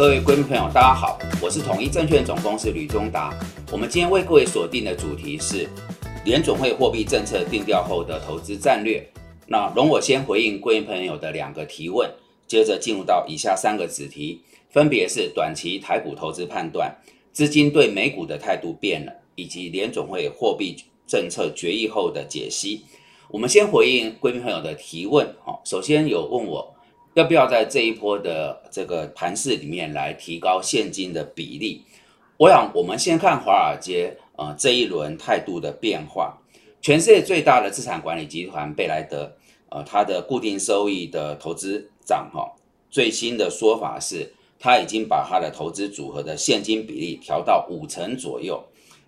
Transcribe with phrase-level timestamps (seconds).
[0.00, 3.38] 各位贵宾朋友，大家好，我是统一证券总公司吕中达。
[3.70, 5.68] 我们今天为各位锁定的主题是
[6.24, 9.06] 联总会货币政策定调后的投资战略。
[9.46, 12.10] 那容我先回应贵宾朋友的两个提问，
[12.46, 14.40] 接着进入到以下三个子题，
[14.70, 16.96] 分别是短期台股投资判断、
[17.30, 20.76] 资金对美股的态度变了，以及联总会货币
[21.06, 22.86] 政策决议后的解析。
[23.28, 25.34] 我们先回应贵宾朋友的提问。
[25.44, 26.74] 好，首先有问我。
[27.14, 31.82] 要不要在这一波的这个盘市里面来提高现金的比例？
[32.36, 36.38] 我想，我们先看华尔街，呃，这一轮态度的变化。
[36.80, 39.36] 全世界最大的资产管理集团贝莱德，
[39.70, 42.52] 呃，它的固定收益的投资长，哈，
[42.88, 48.64] 最新的说法是，他已经把他的投资组合的现金比例调到五成左右。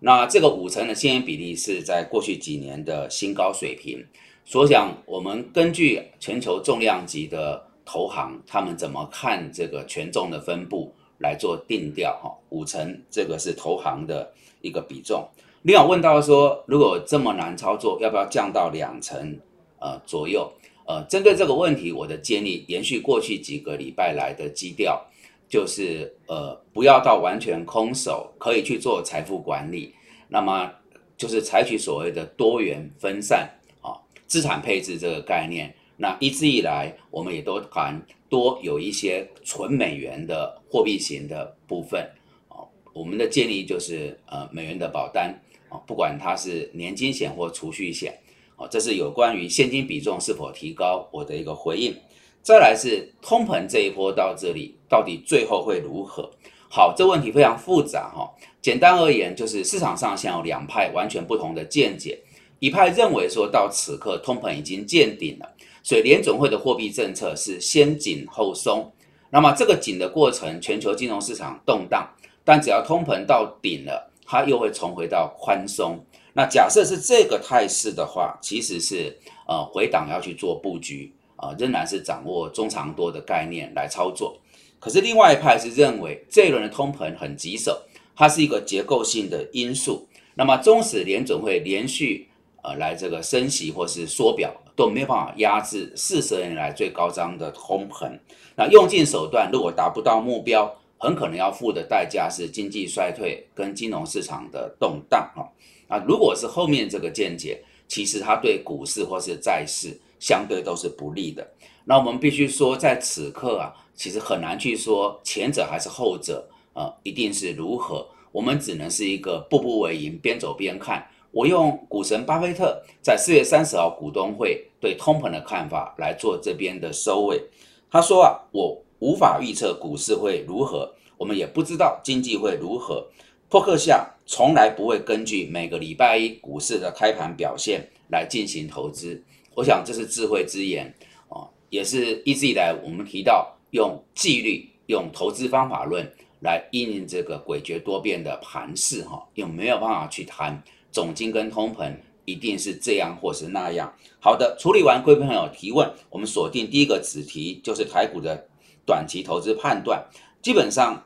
[0.00, 4.04] 那这个五成的现金比例是在过去几年的新高水平。
[4.44, 7.68] 所想，我们根据全球重量级的。
[7.84, 12.18] 投行他们怎么看这个权重的分布来做定调？
[12.22, 15.28] 哈，五成这个是投行的一个比重。
[15.62, 19.38] 另外问到说，如果这么难操作，要不要降到两成
[19.78, 20.52] 呃左右？
[20.86, 25.02] 呃，针对这个问题，我的建议延续过去几个礼拜来的基调，
[25.48, 29.94] 就是呃不要到完全空手，可以去做财富管理。
[30.28, 30.70] 那么
[31.16, 33.48] 就是采取所谓的多元分散
[33.80, 35.74] 啊资产配置这个概念。
[35.96, 42.10] 那一直以来，我们也都谈多有一些纯美元的货币型的部分
[42.48, 42.66] 哦。
[42.92, 45.34] 我们的建议就是，呃，美元的保单
[45.68, 48.18] 啊，不管它是年金险或储蓄险，
[48.56, 51.94] 哦，这是有关于现金比重是否提高我的一个回应。
[52.42, 56.30] 再来是通膨这一波到这里，到底最后会如何？
[56.68, 58.34] 好，这问题非常复杂哈。
[58.60, 62.18] 简单而言，就是市场上现有两派完全不同的见解，
[62.64, 65.54] 一派认为说到此刻通膨已经见顶了。
[65.82, 68.90] 所以联总会的货币政策是先紧后松，
[69.28, 72.08] 那么这个紧的过程，全球金融市场动荡，
[72.42, 76.02] 但只要通膨到顶了，它又会重回到宽松。
[76.32, 79.14] 那假设是这个态势的话，其实是
[79.46, 84.40] 呃回档要去做布局啊，仍然是掌握中长多的概念来操作。
[84.80, 87.82] 可是另外一派是认为这一轮的通膨很棘手，
[88.16, 90.08] 它是一个结构性的因素。
[90.34, 92.26] 那么纵使联总会连续
[92.64, 94.52] 呃来这个升息或是缩表。
[94.76, 98.10] 都没有办法压制四十年来最高涨的通膨，
[98.56, 105.46] 那用尽手段，如果达不到目标，很可能要付的代价是经济衰退跟金融市场的动荡啊。
[105.86, 111.48] 那如果是后面这个见解，其实它对股市或是债市相对都是不利的。
[111.84, 121.06] 那我们必须说，在此刻啊，其实很难去说前者还是后者啊，一定是如何，我们只能是一个步步为营，边走边看。
[121.34, 127.42] 我用股神巴菲特在四月三十号股东会对通膨的看法来做这边的收尾。
[127.90, 133.04] 他说啊，我无法预测股市会如何，我们也不知道经济会如何。
[133.48, 139.20] 破克下从来不会根据每个礼拜一股市的开盘表现来进行投资。
[139.56, 140.92] 我想这是智慧之言
[141.28, 146.08] 啊，也是一直以来我们提到用纪律、用投资方法论
[146.40, 150.62] 来应应这个诡谲多变的盘势哈，又没有办法去谈。
[150.94, 151.92] 总金跟通膨
[152.24, 153.92] 一定是这样或是那样。
[154.20, 158.46] 好的，处理完贵朋友提问，我们锁定第一个子题，就是台股的
[158.86, 160.06] 短期投资判断。
[160.40, 161.04] 基本上，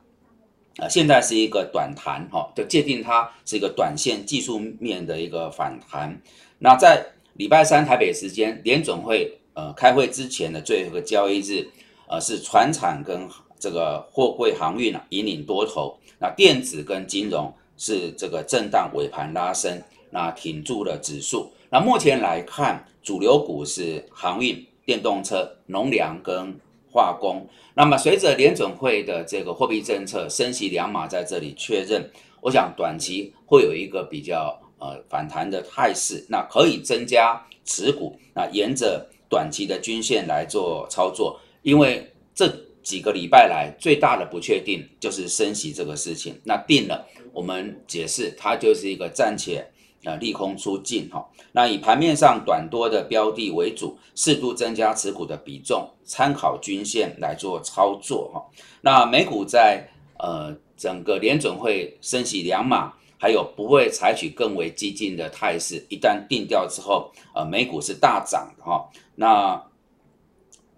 [0.77, 6.21] 呃，现在是一个短弹哈，就界定它是一个短线技术面的一个反弹。
[6.59, 11.67] 那在礼拜三台北时间联总会呃开会之前的最后一个交易日，
[12.09, 13.27] 呃，是船产跟
[13.59, 17.55] 这个货柜航运啊引领多头，那电子跟金融。
[17.79, 19.81] 是这个震荡尾盘拉升，
[20.11, 21.51] 那挺住了指数。
[21.71, 26.55] 那目前来看，主流股是航运、电动车、农粮跟
[26.91, 27.49] 化工。
[27.75, 36.27] 那么随着联准会的这个货币政策升息两码在这里确认，我想短期会有一个比较呃反弹的态势。
[36.29, 42.53] 那可以增加持股，那沿着短期的均线来做操作，因为这。
[42.83, 49.67] 几个礼拜来最大的不确定就是升息这个事情，那定了，我们解释它就是一个暂且
[50.05, 51.29] 啊利空出尽哈。
[51.53, 58.47] 那以盘面上短多的标的为主，适度增加持股的比重，参考均线来做操作哈。
[58.83, 59.89] 那美股在
[60.19, 68.89] 呃整个联准会升息两码，还有不会采取更为激进的态势，一旦定调之后，呃美股是大涨的哈。
[69.17, 69.61] 那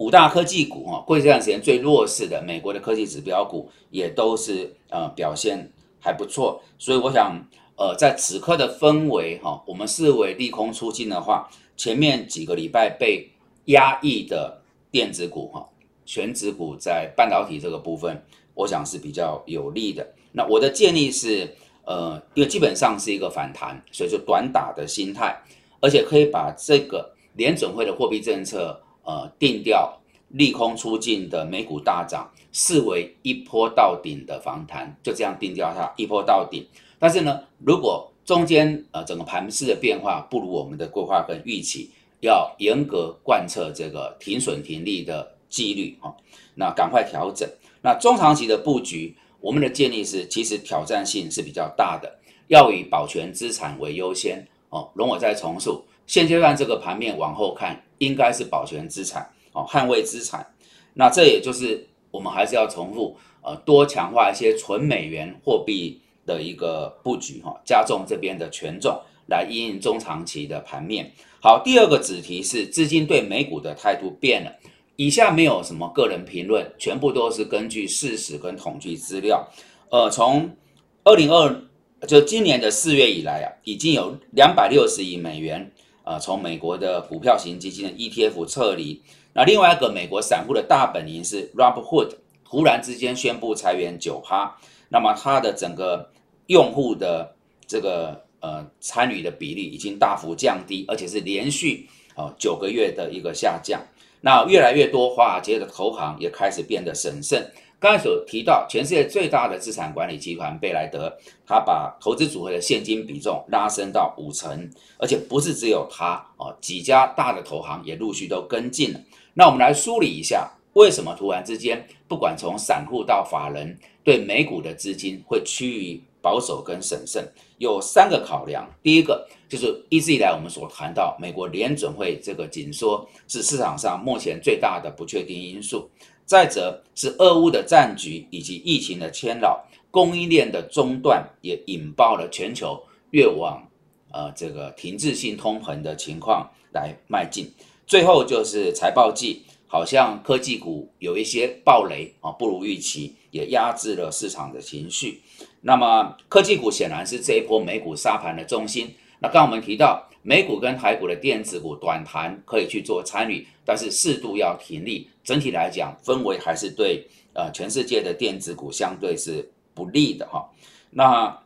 [0.00, 5.70] 五大科技股哈，过去这段时间最弱势的美国的科技指标股也都是呃表现
[6.00, 7.38] 还不错，所以我想
[7.76, 13.30] 呃在此刻的氛围哈，我们视为利空出尽的话，前面几个礼拜被
[13.66, 15.68] 压抑的电子股哈，
[16.06, 18.24] 全指股在半导体这个部分，
[18.54, 20.14] 我想是比较有利的。
[20.32, 21.54] 那我的建议是，
[21.84, 25.38] 呃，因为基本上是一个反弹，所以就短打的心态，
[25.82, 29.98] 而且可以把这个联准会的货币政策，呃，定调
[30.28, 36.66] 利空出尽的美股大涨，视为一波到顶的反弹，就这样定调它一波到顶。
[36.98, 46.14] 但是呢，如果中间呃整个盘势的变化不如我们的规划跟预期，要严格贯彻这个停损停利的纪律哈，
[46.54, 47.48] 那赶快调整。
[47.82, 52.18] 那中长期的布局，我们的建议是，其实挑战性是比较大的，
[52.48, 54.90] 要以保全资产为优先哦。
[54.94, 60.46] 容我再重述，现阶段这个盘面往后看，应该是保全资产哦，捍卫资产。
[60.94, 66.00] 那这也就是我们还是要重复呃，多强化一些纯美元货币。
[66.26, 71.10] 的一个布局哈，加重这边的权重来应应中长期的盘面。
[71.40, 74.52] 好，第二个子题是资金对美股的态度变了。
[74.94, 79.48] 以下没有什么个人评论，全部都是根据事实跟统计资料。
[79.88, 80.54] 呃，从
[81.02, 81.62] 二零二
[82.06, 85.72] 就今年的四月以来啊，已经有两百六十亿美元
[86.10, 89.00] 呃从美国的股票型基金的 ETF 撤离。
[89.32, 94.56] 那另外一个美国散户的大本营是 Robinhood，忽然之间宣布裁员九趴。
[94.88, 96.10] 那么它的整个
[96.48, 103.80] 用户的这个呃参与的比例已经大幅降低，而且是连续哦九个月的一个下降。
[104.22, 107.52] 那越来越多华尔街的投行也开始变得审慎。
[107.80, 111.10] 刚才所提到，全世界最大的资产管理集团贝莱德，
[111.46, 119.00] 他把投资组合的现金比重拉升到五成，而且不是只有他哦，几家大的投行也陆续都跟进了。
[119.32, 120.52] 那我们来梳理一下。
[120.74, 127.28] 为什么突然之间，不管从散户到法人，对美股的资金会趋于保守跟审慎？
[127.58, 128.70] 有三个考量。
[128.80, 135.90] 第一个就是一直以来我们所谈到，美国联准会这个紧缩是市场上目前最大的不确定因素。
[136.30, 142.80] 再者是俄乌的战局以及疫情的牵扰，供应链的中断也引爆了全球
[143.10, 143.68] 越往
[144.12, 147.52] 呃这个停滞性通膨的情况来迈进。
[147.84, 149.42] 最后就是财报季。
[149.72, 155.22] 好像科技股有一些暴雷啊，不如预期，也压制了市场的情绪。
[155.60, 158.92] 那么科技股显然是这一波美股杀盘的重心。
[159.20, 165.08] 那刚我们提到美股跟台股的电子股短弹可以去做参与，但是适度要停利。
[165.24, 170.48] 整体来讲，氛围还是对呃全世界的电子股相对是不利的哈。
[170.90, 171.42] 那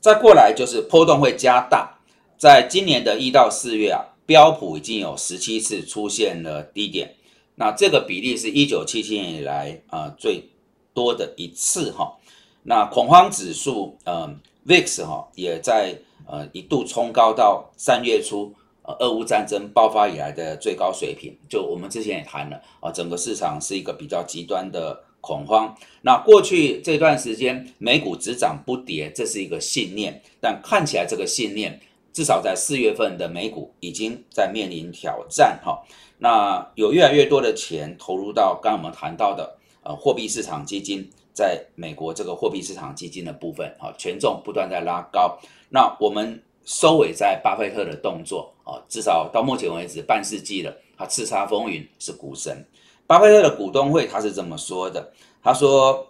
[0.00, 1.98] 再过来就是波动会加大，
[2.38, 4.12] 在今年的一到四月啊。
[4.26, 7.14] 标普已经有十七次出现了低点，
[7.54, 10.42] 那这个比例是一九七七年以来啊最
[10.92, 12.16] 多的一次哈。
[12.64, 18.52] 那恐慌指数，嗯，VIX 哈也在呃一度冲高到三月初
[18.82, 21.36] 呃俄乌战争爆发以来的最高水平。
[21.48, 25.74] 就我们之前也谈了啊，整个市场是一个比较极端的恐慌。
[26.02, 31.80] 那过去这段时间美股只涨不跌，这是一个信念，但看起来这个信念。
[32.12, 35.84] 至少在四月份的美股已经在面临挑战哈，
[36.16, 45.38] 那有越来越多的钱投入到刚刚我们谈到的呃货币市场基金，在美国这个货币市场基金的部分哈，权重不断在拉高。
[45.68, 52.66] 那我们收尾在巴菲特的动作啊，至少到目前为止半世纪了，他叱咤风云是股神。
[53.06, 56.08] 巴菲特的股东会他是这么说的，他说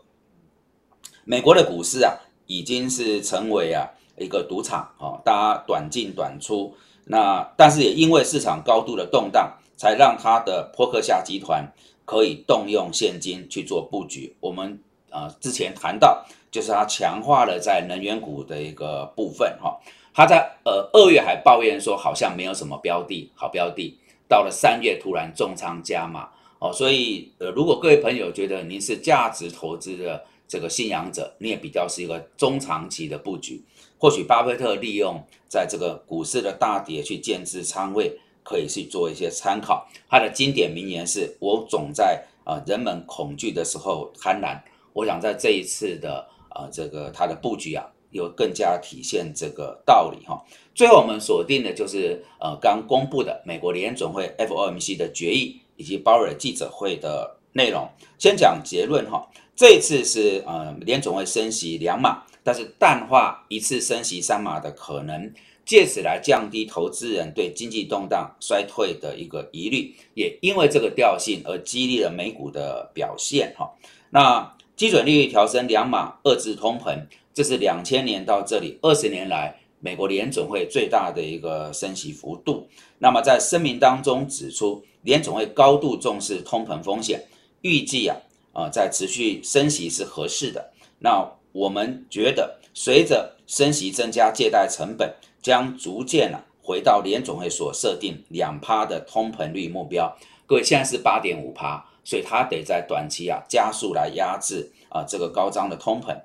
[1.25, 2.15] 美国的股市啊，
[2.47, 3.91] 已经是成为啊。
[4.19, 6.75] 一个赌场啊，大家短进短出，
[7.05, 11.71] 那但是也因为市场高度的动荡，才让他的波克夏集团
[12.07, 14.35] 可以动用现金去做布局。
[14.41, 14.81] 我们
[15.17, 19.81] 啊之前谈到，就是他强化了在能源股的一个部分哈。
[20.13, 26.71] 他在呃二月还抱怨说好像没有什么标的好标的，到了三月突然重仓加码哦。
[26.73, 33.63] 所以呃如果各位朋友觉得您是价值投资的这个信仰者，你也比较是一个中长期的布局。
[33.99, 39.89] 或许巴菲特利用在这个股市的大跌去建制仓位，可以去做一些参考。
[40.09, 44.61] 他的经典名言是：“我总在啊人们恐惧的时候贪婪。”
[44.97, 50.43] 我想在这一次的啊这个它的布局啊，有更加体现这个道理哈。
[50.75, 57.87] 最后我们锁定的就是呃刚公布的美国联准会 FOMC 的决议以及鲍尔记者会的内容。
[58.19, 62.23] 先讲结论哈，这一次是呃联准会升息两码。
[62.43, 65.35] 但是淡化一次升息三码的可能，
[65.65, 73.53] 借此来降低投资人对经济动荡衰退的一个疑虑，也因为这个调性而激励了美股的表现。
[73.59, 73.69] 哈，
[74.11, 82.69] 那基准利率调升两码，遏制通膨，这是两千年到这里二十年来美国联总会最大的一个升息幅度。
[82.99, 87.25] 那么在声明当中指出，联总会高度重视通膨风险，
[87.63, 88.17] 预计啊
[88.53, 90.73] 啊在持续升息是合适的。
[90.99, 100.15] 那我们觉得，随着升息增加借贷成本，将逐渐啊回到联总会所设定两趴的通膨率目标。
[100.45, 106.17] 各位现在是八点五趴，所以它得在短期啊加速来压制啊这个高涨的通膨。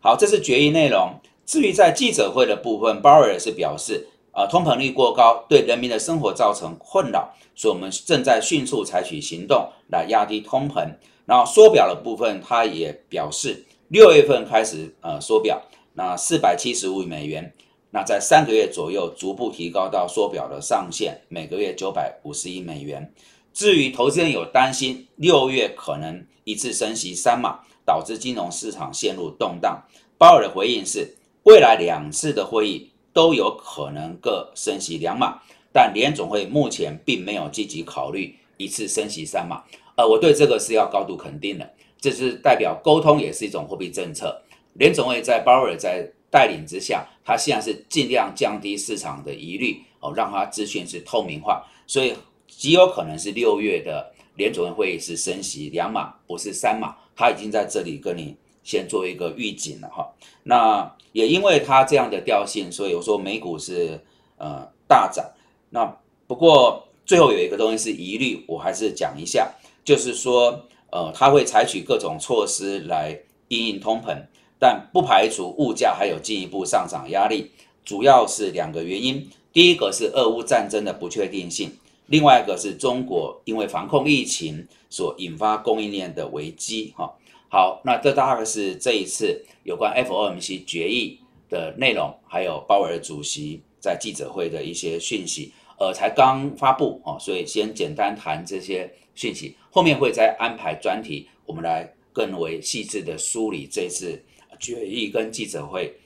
[0.00, 1.10] 好，这是决议内容。
[1.44, 10.88] 至于在记者会的部分，鲍尔是表示，啊，通膨率过高对人民的生活造成困扰，所以我们正在迅速采取行动来压低通膨。
[11.26, 15.60] 然后缩表的部分，他也表示，六月份开始呃缩表，
[15.92, 17.52] 那四百七十五美元，
[17.90, 23.12] 那在三个月左右逐步提高到缩表的上限，每个月九百五十亿美元。
[23.56, 29.82] 至于投资人有担心六月可能一次升息三码，导致金融市场陷入动荡，
[30.18, 31.16] 鲍尔的回应是。
[31.44, 35.40] 未来两次的会议都有可能各升息两码，
[35.72, 39.62] 但联总会目前并没有积极考虑一次升息三码。
[39.96, 44.42] 呃，我对这个是要高度肯定的，这是代表沟通也是一种货币政策。
[44.74, 52.12] 联总会在鲍尔在带领之下，他现在是尽量降低市场的疑虑，哦，让他资讯是透明化，所以
[52.56, 56.96] 极有可能是六月的联总会议是升息两码，不是三码。
[57.14, 58.36] 他已经在这里跟你。
[58.66, 64.04] 先做一个预警了哈，那也因为它这样的调性，所以我说美股是
[64.38, 65.24] 呃大涨。
[65.70, 65.86] 那
[66.26, 69.48] 不过最后有一个东西是疑虑，我还是讲一下，
[69.84, 74.20] 就是说呃它会采取各种措施来应应通膨，
[74.58, 77.52] 但不排除物价还有进一步上涨压力。
[77.84, 81.70] 主要是两个原因，第一个是俄乌战争的不确定性，
[82.06, 87.14] 另外一个是中国因为防控疫情所引发供应链的危机哈。
[87.48, 104.22] 好，那这大概是这一次有关 FOMC 决议的内容，还有鲍尔主席在记者会的一些讯息，呃，才刚发布哦，所以先简单谈这些讯息，后面会再安排专题，我们来更为细致的梳理这次
[104.58, 105.96] 决议跟记者会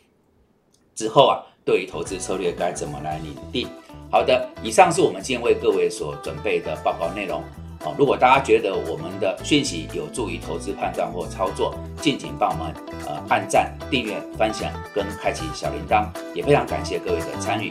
[0.94, 3.68] 之后啊，对于投资策略该怎么来拟定。
[4.10, 7.40] 好的，以上是我们今天为各位所准备的报告内容。
[7.84, 11.72] 哦，如果大家觉得我们的讯息有助于投资判断或操作，
[12.02, 12.74] 敬请帮我们
[13.06, 17.70] 呃按赞、订阅、分享跟开启小铃铛，也非常感谢各位的参与。